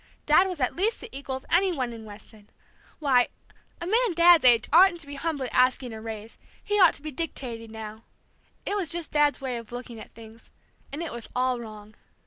[0.25, 2.49] Dad was at least the equal of any one in Weston!
[2.97, 3.27] Why,
[3.79, 7.11] a man Dad's age oughtn't to be humbly asking a raise, he ought to be
[7.11, 8.01] dictating now.
[8.65, 10.49] It was just Dad's way of looking at things,
[10.91, 11.93] and it was all wrong.